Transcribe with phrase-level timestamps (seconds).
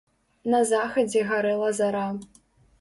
[0.53, 2.05] На захадзе гарэла зара.